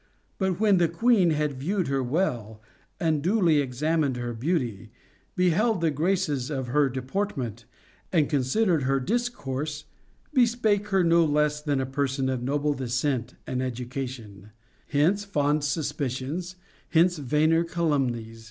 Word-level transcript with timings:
But 0.39 0.59
when 0.59 0.77
the 0.79 0.87
queen 0.87 1.29
had 1.29 1.59
viewed 1.59 1.87
her 1.87 2.01
well, 2.01 2.59
and 2.99 3.21
duly 3.21 3.59
examined 3.61 4.17
her 4.17 4.33
beauty, 4.33 4.89
beheld 5.35 5.79
the 5.79 5.91
graces 5.91 6.49
of 6.49 6.69
her 6.69 6.89
deportment, 6.89 7.65
and 8.11 8.27
considered 8.27 8.81
her 8.81 8.99
discourse 8.99 9.85
bespake 10.33 10.87
her 10.87 11.03
no 11.03 11.23
less 11.23 11.61
than 11.61 11.79
a 11.79 11.85
person 11.85 12.29
of 12.29 12.41
noble 12.41 12.73
de 12.73 12.89
scent 12.89 13.35
and 13.45 13.61
education; 13.61 14.49
Hence, 14.87 15.23
fond 15.23 15.63
suspicions, 15.63 16.55
hence 16.89 17.19
vainer 17.19 17.63
calumnies 17.63 18.39